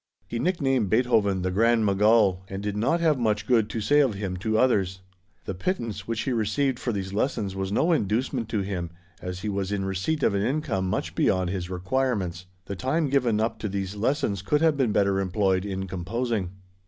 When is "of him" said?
3.99-4.35